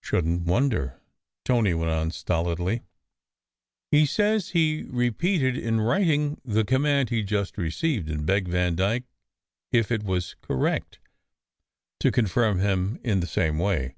"Shouldn 0.00 0.38
t 0.44 0.50
wonder!" 0.50 1.00
Tony 1.44 1.72
went 1.72 1.92
on, 1.92 2.10
stolidly. 2.10 2.82
"He 3.92 4.04
says 4.04 4.48
he 4.50 4.82
repeated 4.88 5.56
in 5.56 5.80
writing 5.80 6.40
the 6.44 6.64
command 6.64 7.10
he 7.10 7.20
d 7.22 7.28
just 7.28 7.56
re 7.56 7.70
ceived, 7.70 8.10
and 8.10 8.26
begged 8.26 8.48
Vandyke, 8.48 9.04
if 9.70 9.92
it 9.92 10.02
was 10.02 10.34
correct, 10.42 10.98
to 12.00 12.10
confirm 12.10 12.58
him 12.58 12.98
in 13.04 13.20
the 13.20 13.28
same 13.28 13.60
way. 13.60 13.94